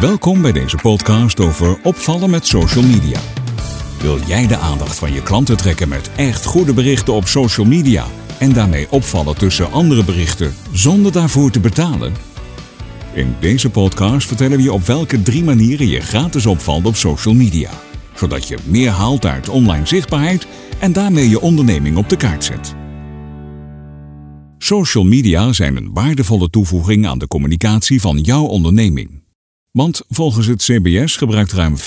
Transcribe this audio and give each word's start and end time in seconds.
Welkom 0.00 0.42
bij 0.42 0.52
deze 0.52 0.76
podcast 0.76 1.40
over 1.40 1.78
opvallen 1.82 2.30
met 2.30 2.46
social 2.46 2.84
media. 2.84 3.20
Wil 4.00 4.18
jij 4.26 4.46
de 4.46 4.56
aandacht 4.56 4.98
van 4.98 5.12
je 5.12 5.22
klanten 5.22 5.56
trekken 5.56 5.88
met 5.88 6.10
echt 6.16 6.44
goede 6.44 6.72
berichten 6.72 7.14
op 7.14 7.26
social 7.26 7.66
media 7.66 8.06
en 8.38 8.52
daarmee 8.52 8.90
opvallen 8.90 9.36
tussen 9.36 9.72
andere 9.72 10.04
berichten 10.04 10.54
zonder 10.72 11.12
daarvoor 11.12 11.50
te 11.50 11.60
betalen? 11.60 12.14
In 13.14 13.34
deze 13.40 13.70
podcast 13.70 14.26
vertellen 14.26 14.56
we 14.56 14.62
je 14.62 14.72
op 14.72 14.86
welke 14.86 15.22
drie 15.22 15.44
manieren 15.44 15.88
je 15.88 16.00
gratis 16.00 16.46
opvalt 16.46 16.86
op 16.86 16.96
social 16.96 17.34
media, 17.34 17.70
zodat 18.14 18.48
je 18.48 18.58
meer 18.64 18.90
haalt 18.90 19.26
uit 19.26 19.48
online 19.48 19.86
zichtbaarheid 19.86 20.46
en 20.78 20.92
daarmee 20.92 21.28
je 21.28 21.40
onderneming 21.40 21.96
op 21.96 22.08
de 22.08 22.16
kaart 22.16 22.44
zet. 22.44 22.74
Social 24.58 25.04
media 25.04 25.52
zijn 25.52 25.76
een 25.76 25.92
waardevolle 25.92 26.50
toevoeging 26.50 27.06
aan 27.06 27.18
de 27.18 27.28
communicatie 27.28 28.00
van 28.00 28.18
jouw 28.18 28.44
onderneming. 28.44 29.24
Want 29.76 30.02
volgens 30.08 30.46
het 30.46 30.62
CBS 30.62 31.16
gebruikt 31.16 31.52
ruim 31.52 31.76
85% 31.76 31.80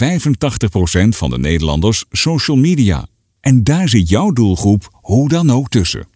van 1.10 1.30
de 1.30 1.38
Nederlanders 1.38 2.06
social 2.12 2.58
media. 2.58 3.08
En 3.40 3.64
daar 3.64 3.90
zit 3.90 4.10
jouw 4.10 4.32
doelgroep 4.32 4.90
hoe 4.94 5.30
dan 5.30 5.50
ook 5.50 5.70
tussen. 5.70 6.08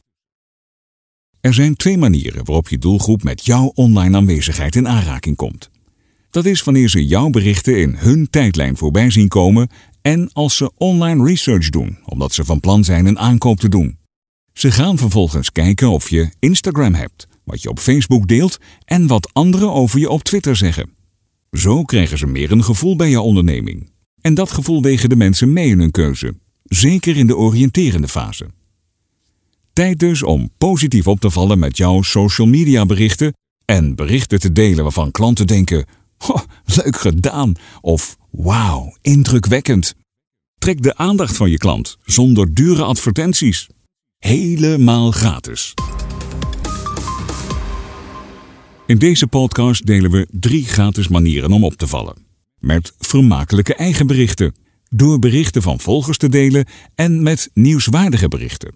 Er 1.41 1.53
zijn 1.53 1.75
twee 1.75 1.97
manieren 1.97 2.45
waarop 2.45 2.69
je 2.69 2.77
doelgroep 2.77 3.23
met 3.23 3.45
jouw 3.45 3.71
online 3.75 4.17
aanwezigheid 4.17 4.75
in 4.75 4.87
aanraking 4.87 5.35
komt. 5.35 5.69
Dat 6.29 6.45
is 6.45 6.63
wanneer 6.63 6.89
ze 6.89 7.05
jouw 7.05 7.29
berichten 7.29 7.79
in 7.79 7.95
hun 7.95 8.29
tijdlijn 8.29 8.77
voorbij 8.77 9.09
zien 9.09 9.27
komen 9.27 9.69
en 10.01 10.29
als 10.33 10.57
ze 10.57 10.71
online 10.77 11.25
research 11.25 11.69
doen, 11.69 11.97
omdat 12.05 12.33
ze 12.33 12.45
van 12.45 12.59
plan 12.59 12.83
zijn 12.83 13.05
een 13.05 13.19
aankoop 13.19 13.59
te 13.59 13.69
doen. 13.69 13.97
Ze 14.53 14.71
gaan 14.71 14.97
vervolgens 14.97 15.51
kijken 15.51 15.89
of 15.89 16.09
je 16.09 16.29
Instagram 16.39 16.93
hebt, 16.93 17.27
wat 17.43 17.61
je 17.61 17.69
op 17.69 17.79
Facebook 17.79 18.27
deelt 18.27 18.57
en 18.85 19.07
wat 19.07 19.33
anderen 19.33 19.73
over 19.73 19.99
je 19.99 20.09
op 20.09 20.23
Twitter 20.23 20.55
zeggen. 20.55 21.01
Zo 21.53 21.83
krijgen 21.83 22.17
ze 22.17 22.27
meer 22.27 22.51
een 22.51 22.63
gevoel 22.63 22.95
bij 22.95 23.09
jouw 23.09 23.23
onderneming. 23.23 23.91
En 24.21 24.33
dat 24.33 24.51
gevoel 24.51 24.81
wegen 24.81 25.09
de 25.09 25.15
mensen 25.15 25.53
mee 25.53 25.69
in 25.69 25.79
hun 25.79 25.91
keuze, 25.91 26.35
zeker 26.63 27.17
in 27.17 27.27
de 27.27 27.37
oriënterende 27.37 28.07
fase. 28.07 28.49
Tijd 29.73 29.99
dus 29.99 30.23
om 30.23 30.49
positief 30.57 31.07
op 31.07 31.19
te 31.19 31.29
vallen 31.29 31.59
met 31.59 31.77
jouw 31.77 32.01
social 32.01 32.47
media 32.47 32.85
berichten 32.85 33.33
en 33.65 33.95
berichten 33.95 34.39
te 34.39 34.51
delen 34.51 34.83
waarvan 34.83 35.11
klanten 35.11 35.47
denken: 35.47 35.85
leuk 36.83 36.97
gedaan 36.97 37.53
of 37.81 38.17
wauw, 38.31 38.97
indrukwekkend. 39.01 39.95
Trek 40.57 40.81
de 40.81 40.95
aandacht 40.95 41.37
van 41.37 41.49
je 41.49 41.57
klant 41.57 41.97
zonder 42.03 42.53
dure 42.53 42.83
advertenties. 42.83 43.69
Helemaal 44.17 45.11
gratis. 45.11 45.73
In 48.93 48.99
deze 48.99 49.27
podcast 49.27 49.85
delen 49.85 50.11
we 50.11 50.27
drie 50.31 50.65
gratis 50.65 51.07
manieren 51.07 51.51
om 51.51 51.63
op 51.63 51.73
te 51.73 51.87
vallen. 51.87 52.15
Met 52.59 52.93
vermakelijke 52.99 53.75
eigen 53.75 54.07
berichten, 54.07 54.55
door 54.89 55.19
berichten 55.19 55.61
van 55.61 55.79
volgers 55.79 56.17
te 56.17 56.29
delen 56.29 56.65
en 56.95 57.23
met 57.23 57.49
nieuwswaardige 57.53 58.27
berichten. 58.27 58.73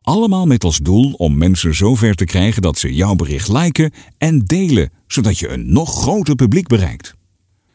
Allemaal 0.00 0.46
met 0.46 0.64
als 0.64 0.78
doel 0.78 1.12
om 1.12 1.38
mensen 1.38 1.74
zover 1.74 2.14
te 2.14 2.24
krijgen 2.24 2.62
dat 2.62 2.78
ze 2.78 2.94
jouw 2.94 3.14
bericht 3.14 3.48
liken 3.48 3.92
en 4.18 4.38
delen, 4.38 4.90
zodat 5.06 5.38
je 5.38 5.48
een 5.48 5.72
nog 5.72 6.00
groter 6.00 6.34
publiek 6.34 6.66
bereikt. 6.66 7.14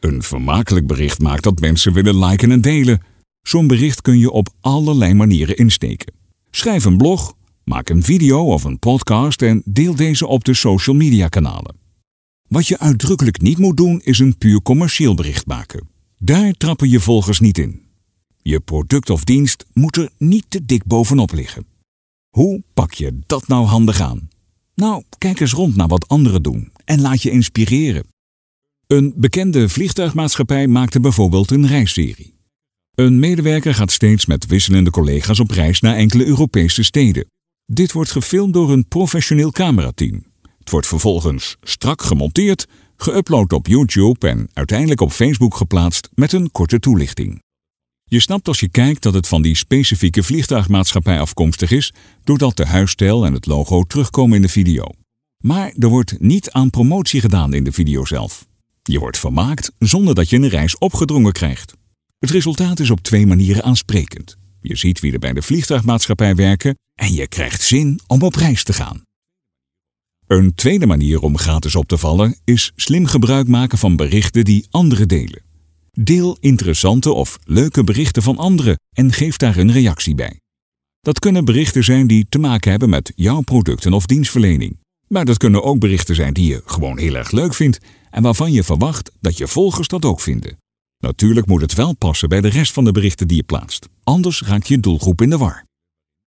Een 0.00 0.22
vermakelijk 0.22 0.86
bericht 0.86 1.20
maakt 1.20 1.42
dat 1.42 1.60
mensen 1.60 1.92
willen 1.92 2.24
liken 2.24 2.50
en 2.50 2.60
delen. 2.60 3.02
Zo'n 3.42 3.66
bericht 3.66 4.00
kun 4.00 4.18
je 4.18 4.30
op 4.30 4.48
allerlei 4.60 5.14
manieren 5.14 5.56
insteken. 5.56 6.14
Schrijf 6.50 6.84
een 6.84 6.96
blog, 6.96 7.34
maak 7.64 7.88
een 7.88 8.02
video 8.02 8.44
of 8.44 8.64
een 8.64 8.78
podcast 8.78 9.42
en 9.42 9.62
deel 9.64 9.94
deze 9.94 10.26
op 10.26 10.44
de 10.44 10.54
social 10.54 10.96
media 10.96 11.28
kanalen. 11.28 11.82
Wat 12.54 12.66
je 12.66 12.78
uitdrukkelijk 12.78 13.40
niet 13.40 13.58
moet 13.58 13.76
doen 13.76 14.00
is 14.02 14.18
een 14.18 14.38
puur 14.38 14.62
commercieel 14.62 15.14
bericht 15.14 15.46
maken. 15.46 15.88
Daar 16.18 16.52
trappen 16.52 16.88
je 16.88 17.00
volgers 17.00 17.40
niet 17.40 17.58
in. 17.58 17.82
Je 18.42 18.60
product 18.60 19.10
of 19.10 19.24
dienst 19.24 19.64
moet 19.72 19.96
er 19.96 20.10
niet 20.18 20.44
te 20.48 20.64
dik 20.64 20.84
bovenop 20.84 21.32
liggen. 21.32 21.66
Hoe 22.28 22.62
pak 22.74 22.92
je 22.92 23.18
dat 23.26 23.48
nou 23.48 23.66
handig 23.66 24.00
aan? 24.00 24.28
Nou, 24.74 25.02
kijk 25.18 25.40
eens 25.40 25.52
rond 25.52 25.76
naar 25.76 25.88
wat 25.88 26.08
anderen 26.08 26.42
doen 26.42 26.72
en 26.84 27.00
laat 27.00 27.22
je 27.22 27.30
inspireren. 27.30 28.06
Een 28.86 29.12
bekende 29.16 29.68
vliegtuigmaatschappij 29.68 30.66
maakte 30.66 31.00
bijvoorbeeld 31.00 31.50
een 31.50 31.66
reisserie. 31.66 32.34
Een 32.94 33.18
medewerker 33.18 33.74
gaat 33.74 33.92
steeds 33.92 34.26
met 34.26 34.46
wisselende 34.46 34.90
collega's 34.90 35.40
op 35.40 35.50
reis 35.50 35.80
naar 35.80 35.96
enkele 35.96 36.26
Europese 36.26 36.82
steden. 36.82 37.26
Dit 37.66 37.92
wordt 37.92 38.10
gefilmd 38.10 38.52
door 38.52 38.72
een 38.72 38.88
professioneel 38.88 39.50
camerateam. 39.50 40.32
Het 40.64 40.72
wordt 40.72 40.86
vervolgens 40.86 41.56
strak 41.62 42.02
gemonteerd, 42.02 42.66
geüpload 42.96 43.52
op 43.52 43.66
YouTube 43.66 44.28
en 44.28 44.48
uiteindelijk 44.52 45.00
op 45.00 45.12
Facebook 45.12 45.54
geplaatst 45.54 46.08
met 46.14 46.32
een 46.32 46.50
korte 46.50 46.78
toelichting. 46.78 47.42
Je 48.04 48.20
snapt 48.20 48.48
als 48.48 48.60
je 48.60 48.68
kijkt 48.68 49.02
dat 49.02 49.14
het 49.14 49.28
van 49.28 49.42
die 49.42 49.56
specifieke 49.56 50.22
vliegtuigmaatschappij 50.22 51.20
afkomstig 51.20 51.70
is, 51.70 51.92
doordat 52.22 52.56
de 52.56 52.66
huisstijl 52.66 53.26
en 53.26 53.32
het 53.32 53.46
logo 53.46 53.82
terugkomen 53.82 54.36
in 54.36 54.42
de 54.42 54.48
video. 54.48 54.84
Maar 55.42 55.72
er 55.78 55.88
wordt 55.88 56.20
niet 56.20 56.50
aan 56.50 56.70
promotie 56.70 57.20
gedaan 57.20 57.54
in 57.54 57.64
de 57.64 57.72
video 57.72 58.04
zelf. 58.04 58.46
Je 58.82 58.98
wordt 58.98 59.18
vermaakt 59.18 59.72
zonder 59.78 60.14
dat 60.14 60.30
je 60.30 60.36
een 60.36 60.48
reis 60.48 60.78
opgedrongen 60.78 61.32
krijgt. 61.32 61.72
Het 62.18 62.30
resultaat 62.30 62.80
is 62.80 62.90
op 62.90 63.00
twee 63.00 63.26
manieren 63.26 63.62
aansprekend. 63.62 64.36
Je 64.60 64.76
ziet 64.76 65.00
wie 65.00 65.12
er 65.12 65.18
bij 65.18 65.32
de 65.32 65.42
vliegtuigmaatschappij 65.42 66.34
werken 66.34 66.78
en 66.94 67.12
je 67.12 67.28
krijgt 67.28 67.62
zin 67.62 68.00
om 68.06 68.22
op 68.22 68.34
reis 68.34 68.64
te 68.64 68.72
gaan. 68.72 69.02
Een 70.26 70.54
tweede 70.54 70.86
manier 70.86 71.20
om 71.20 71.38
gratis 71.38 71.74
op 71.74 71.88
te 71.88 71.98
vallen 71.98 72.36
is 72.44 72.72
slim 72.76 73.06
gebruik 73.06 73.48
maken 73.48 73.78
van 73.78 73.96
berichten 73.96 74.44
die 74.44 74.66
anderen 74.70 75.08
delen. 75.08 75.42
Deel 75.92 76.36
interessante 76.40 77.12
of 77.12 77.38
leuke 77.44 77.84
berichten 77.84 78.22
van 78.22 78.36
anderen 78.36 78.78
en 78.92 79.12
geef 79.12 79.36
daar 79.36 79.56
een 79.56 79.72
reactie 79.72 80.14
bij. 80.14 80.40
Dat 81.00 81.18
kunnen 81.18 81.44
berichten 81.44 81.84
zijn 81.84 82.06
die 82.06 82.26
te 82.28 82.38
maken 82.38 82.70
hebben 82.70 82.88
met 82.88 83.12
jouw 83.14 83.40
producten 83.40 83.92
of 83.92 84.06
dienstverlening. 84.06 84.78
Maar 85.08 85.24
dat 85.24 85.36
kunnen 85.36 85.62
ook 85.62 85.78
berichten 85.78 86.14
zijn 86.14 86.32
die 86.32 86.46
je 86.46 86.62
gewoon 86.64 86.98
heel 86.98 87.14
erg 87.14 87.30
leuk 87.30 87.54
vindt 87.54 87.78
en 88.10 88.22
waarvan 88.22 88.52
je 88.52 88.62
verwacht 88.62 89.10
dat 89.20 89.38
je 89.38 89.48
volgers 89.48 89.88
dat 89.88 90.04
ook 90.04 90.20
vinden. 90.20 90.56
Natuurlijk 90.98 91.46
moet 91.46 91.60
het 91.60 91.74
wel 91.74 91.94
passen 91.94 92.28
bij 92.28 92.40
de 92.40 92.48
rest 92.48 92.72
van 92.72 92.84
de 92.84 92.92
berichten 92.92 93.28
die 93.28 93.36
je 93.36 93.42
plaatst, 93.42 93.88
anders 94.02 94.42
raakt 94.42 94.68
je 94.68 94.80
doelgroep 94.80 95.22
in 95.22 95.30
de 95.30 95.38
war. 95.38 95.64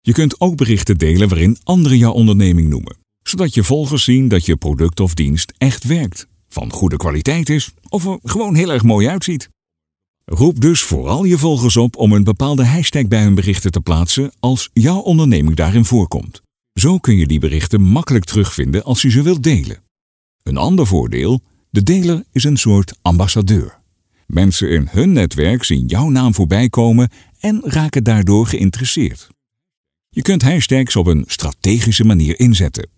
Je 0.01 0.13
kunt 0.13 0.39
ook 0.39 0.55
berichten 0.55 0.97
delen 0.97 1.29
waarin 1.29 1.57
anderen 1.63 1.97
jouw 1.97 2.11
onderneming 2.11 2.69
noemen, 2.69 2.97
zodat 3.23 3.53
je 3.53 3.63
volgers 3.63 4.03
zien 4.03 4.27
dat 4.27 4.45
je 4.45 4.55
product 4.55 4.99
of 4.99 5.13
dienst 5.13 5.53
echt 5.57 5.83
werkt, 5.83 6.27
van 6.49 6.71
goede 6.71 6.97
kwaliteit 6.97 7.49
is 7.49 7.73
of 7.89 8.05
er 8.05 8.19
gewoon 8.23 8.55
heel 8.55 8.71
erg 8.71 8.83
mooi 8.83 9.07
uitziet. 9.07 9.49
Roep 10.25 10.61
dus 10.61 10.81
vooral 10.81 11.23
je 11.23 11.37
volgers 11.37 11.77
op 11.77 11.95
om 11.95 12.11
een 12.11 12.23
bepaalde 12.23 12.65
hashtag 12.65 13.07
bij 13.07 13.23
hun 13.23 13.35
berichten 13.35 13.71
te 13.71 13.81
plaatsen 13.81 14.31
als 14.39 14.69
jouw 14.73 14.99
onderneming 14.99 15.55
daarin 15.55 15.85
voorkomt. 15.85 16.41
Zo 16.73 16.97
kun 16.97 17.15
je 17.15 17.27
die 17.27 17.39
berichten 17.39 17.81
makkelijk 17.81 18.25
terugvinden 18.25 18.83
als 18.83 19.01
je 19.01 19.09
ze 19.09 19.21
wilt 19.21 19.43
delen. 19.43 19.83
Een 20.43 20.57
ander 20.57 20.87
voordeel, 20.87 21.41
de 21.69 21.83
deler 21.83 22.23
is 22.31 22.43
een 22.43 22.57
soort 22.57 22.93
ambassadeur. 23.01 23.79
Mensen 24.27 24.69
in 24.69 24.87
hun 24.91 25.11
netwerk 25.11 25.63
zien 25.63 25.85
jouw 25.85 26.09
naam 26.09 26.33
voorbij 26.33 26.69
komen 26.69 27.09
en 27.39 27.61
raken 27.63 28.03
daardoor 28.03 28.47
geïnteresseerd. 28.47 29.27
Je 30.09 30.21
kunt 30.21 30.41
hashtags 30.41 30.95
op 30.95 31.07
een 31.07 31.23
strategische 31.27 32.03
manier 32.03 32.39
inzetten. 32.39 32.89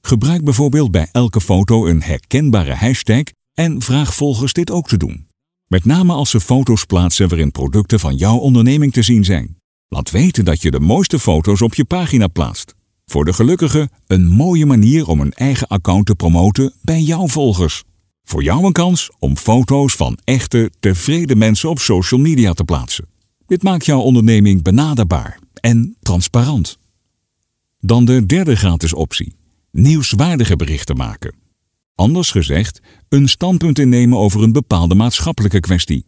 Gebruik 0.00 0.44
bijvoorbeeld 0.44 0.90
bij 0.90 1.08
elke 1.12 1.40
foto 1.40 1.86
een 1.86 2.02
herkenbare 2.02 2.74
hashtag 2.74 3.22
en 3.54 3.82
vraag 3.82 4.14
volgers 4.14 4.52
dit 4.52 4.70
ook 4.70 4.88
te 4.88 4.96
doen. 4.96 5.26
Met 5.66 5.84
name 5.84 6.12
als 6.12 6.30
ze 6.30 6.40
foto's 6.40 6.84
plaatsen 6.84 7.28
waarin 7.28 7.50
producten 7.50 8.00
van 8.00 8.16
jouw 8.16 8.36
onderneming 8.36 8.92
te 8.92 9.02
zien 9.02 9.24
zijn. 9.24 9.56
Laat 9.88 10.10
weten 10.10 10.44
dat 10.44 10.62
je 10.62 10.70
de 10.70 10.80
mooiste 10.80 11.18
foto's 11.18 11.62
op 11.62 11.74
je 11.74 11.84
pagina 11.84 12.28
plaatst. 12.28 12.74
Voor 13.06 13.24
de 13.24 13.32
gelukkigen 13.32 13.90
een 14.06 14.28
mooie 14.28 14.66
manier 14.66 15.08
om 15.08 15.20
een 15.20 15.32
eigen 15.32 15.66
account 15.66 16.06
te 16.06 16.14
promoten 16.14 16.72
bij 16.82 17.00
jouw 17.00 17.28
volgers. 17.28 17.82
Voor 18.24 18.42
jou 18.42 18.64
een 18.64 18.72
kans 18.72 19.10
om 19.18 19.36
foto's 19.36 19.94
van 19.94 20.18
echte, 20.24 20.70
tevreden 20.80 21.38
mensen 21.38 21.68
op 21.68 21.78
social 21.78 22.20
media 22.20 22.52
te 22.52 22.64
plaatsen. 22.64 23.08
Dit 23.46 23.62
maakt 23.62 23.86
jouw 23.86 24.00
onderneming 24.00 24.62
benaderbaar 24.62 25.38
en 25.60 25.96
transparant. 26.00 26.78
Dan 27.80 28.04
de 28.04 28.26
derde 28.26 28.56
gratis 28.56 28.92
optie: 28.94 29.34
nieuwswaardige 29.70 30.56
berichten 30.56 30.96
maken. 30.96 31.34
Anders 31.94 32.30
gezegd, 32.30 32.80
een 33.08 33.28
standpunt 33.28 33.78
innemen 33.78 34.18
over 34.18 34.42
een 34.42 34.52
bepaalde 34.52 34.94
maatschappelijke 34.94 35.60
kwestie. 35.60 36.06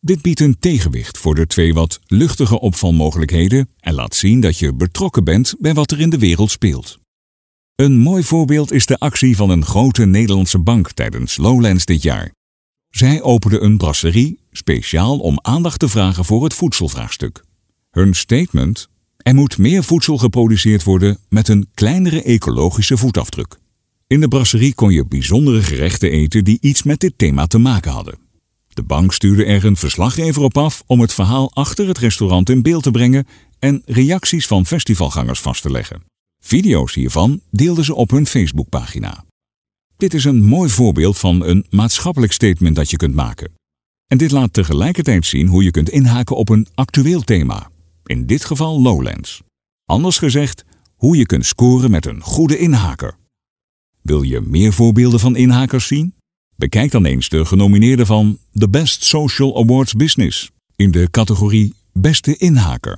Dit 0.00 0.22
biedt 0.22 0.40
een 0.40 0.58
tegenwicht 0.58 1.18
voor 1.18 1.34
de 1.34 1.46
twee 1.46 1.74
wat 1.74 2.00
luchtige 2.06 2.60
opvalmogelijkheden 2.60 3.68
en 3.80 3.94
laat 3.94 4.14
zien 4.14 4.40
dat 4.40 4.58
je 4.58 4.74
betrokken 4.74 5.24
bent 5.24 5.54
bij 5.58 5.74
wat 5.74 5.90
er 5.90 6.00
in 6.00 6.10
de 6.10 6.18
wereld 6.18 6.50
speelt. 6.50 6.98
Een 7.74 7.98
mooi 7.98 8.22
voorbeeld 8.22 8.72
is 8.72 8.86
de 8.86 8.98
actie 8.98 9.36
van 9.36 9.50
een 9.50 9.64
grote 9.64 10.04
Nederlandse 10.04 10.58
bank 10.58 10.92
tijdens 10.92 11.36
Lowlands 11.36 11.84
dit 11.84 12.02
jaar. 12.02 12.32
Zij 12.90 13.22
opende 13.22 13.60
een 13.60 13.76
brasserie 13.76 14.40
speciaal 14.50 15.18
om 15.18 15.38
aandacht 15.42 15.78
te 15.78 15.88
vragen 15.88 16.24
voor 16.24 16.44
het 16.44 16.54
voedselvraagstuk. 16.54 17.44
Hun 17.90 18.14
statement: 18.14 18.88
er 19.22 19.34
moet 19.34 19.58
meer 19.58 19.84
voedsel 19.84 20.18
geproduceerd 20.18 20.84
worden 20.84 21.18
met 21.28 21.48
een 21.48 21.68
kleinere 21.74 22.22
ecologische 22.22 22.96
voetafdruk. 22.96 23.58
In 24.06 24.20
de 24.20 24.28
brasserie 24.28 24.74
kon 24.74 24.92
je 24.92 25.06
bijzondere 25.06 25.62
gerechten 25.62 26.10
eten 26.10 26.44
die 26.44 26.58
iets 26.60 26.82
met 26.82 27.00
dit 27.00 27.12
thema 27.16 27.46
te 27.46 27.58
maken 27.58 27.92
hadden. 27.92 28.18
De 28.68 28.82
bank 28.82 29.12
stuurde 29.12 29.44
er 29.44 29.64
een 29.64 29.76
verslaggever 29.76 30.42
op 30.42 30.56
af 30.56 30.82
om 30.86 31.00
het 31.00 31.14
verhaal 31.14 31.50
achter 31.54 31.88
het 31.88 31.98
restaurant 31.98 32.50
in 32.50 32.62
beeld 32.62 32.82
te 32.82 32.90
brengen 32.90 33.26
en 33.58 33.82
reacties 33.84 34.46
van 34.46 34.66
festivalgangers 34.66 35.40
vast 35.40 35.62
te 35.62 35.70
leggen. 35.70 36.02
Video's 36.40 36.94
hiervan 36.94 37.40
deelden 37.50 37.84
ze 37.84 37.94
op 37.94 38.10
hun 38.10 38.26
Facebookpagina. 38.26 39.24
Dit 39.96 40.14
is 40.14 40.24
een 40.24 40.44
mooi 40.44 40.70
voorbeeld 40.70 41.18
van 41.18 41.44
een 41.44 41.66
maatschappelijk 41.70 42.32
statement 42.32 42.76
dat 42.76 42.90
je 42.90 42.96
kunt 42.96 43.14
maken. 43.14 43.52
En 44.06 44.18
dit 44.18 44.30
laat 44.30 44.52
tegelijkertijd 44.52 45.26
zien 45.26 45.46
hoe 45.46 45.64
je 45.64 45.70
kunt 45.70 45.88
inhaken 45.88 46.36
op 46.36 46.48
een 46.48 46.66
actueel 46.74 47.20
thema, 47.20 47.70
in 48.08 48.26
dit 48.26 48.44
geval 48.44 48.82
Lowlands. 48.82 49.42
Anders 49.84 50.18
gezegd, 50.18 50.64
hoe 50.94 51.16
je 51.16 51.26
kunt 51.26 51.46
scoren 51.46 51.90
met 51.90 52.06
een 52.06 52.20
goede 52.20 52.58
inhaker. 52.58 53.16
Wil 54.02 54.22
je 54.22 54.40
meer 54.40 54.72
voorbeelden 54.72 55.20
van 55.20 55.36
inhakers 55.36 55.86
zien? 55.86 56.14
Bekijk 56.56 56.90
dan 56.90 57.04
eens 57.04 57.28
de 57.28 57.44
genomineerden 57.44 58.06
van 58.06 58.38
The 58.52 58.68
Best 58.68 59.04
Social 59.04 59.56
Awards 59.62 59.92
Business 59.92 60.50
in 60.76 60.90
de 60.90 61.10
categorie 61.10 61.74
Beste 61.92 62.36
Inhaker. 62.36 62.96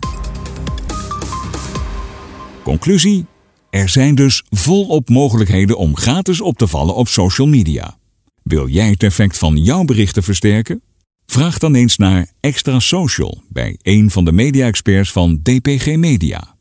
Conclusie: 2.62 3.26
Er 3.70 3.88
zijn 3.88 4.14
dus 4.14 4.44
volop 4.50 5.08
mogelijkheden 5.08 5.76
om 5.76 5.96
gratis 5.96 6.40
op 6.40 6.58
te 6.58 6.66
vallen 6.66 6.94
op 6.94 7.08
social 7.08 7.46
media. 7.46 7.98
Wil 8.42 8.68
jij 8.68 8.90
het 8.90 9.02
effect 9.02 9.38
van 9.38 9.56
jouw 9.56 9.84
berichten 9.84 10.22
versterken? 10.22 10.82
Vraag 11.30 11.58
dan 11.58 11.74
eens 11.74 11.96
naar 11.96 12.30
Extra 12.40 12.78
Social 12.78 13.42
bij 13.48 13.78
een 13.82 14.10
van 14.10 14.24
de 14.24 14.32
media-experts 14.32 15.12
van 15.12 15.40
DPG 15.42 15.96
Media. 15.96 16.56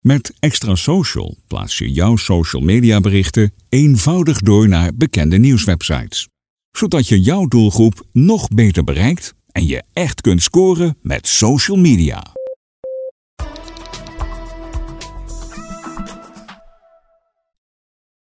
Met 0.00 0.32
Extra 0.38 0.74
Social 0.74 1.36
plaats 1.46 1.78
je 1.78 1.92
jouw 1.92 2.16
social 2.16 2.62
media 2.62 3.00
berichten 3.00 3.52
eenvoudig 3.68 4.38
door 4.38 4.68
naar 4.68 4.94
bekende 4.94 5.38
nieuwswebsites, 5.38 6.28
zodat 6.70 7.08
je 7.08 7.20
jouw 7.20 7.46
doelgroep 7.46 8.06
nog 8.12 8.48
beter 8.48 8.84
bereikt 8.84 9.34
en 9.52 9.66
je 9.66 9.82
echt 9.92 10.20
kunt 10.20 10.42
scoren 10.42 10.96
met 11.02 11.26
social 11.26 11.76
media. 11.76 12.39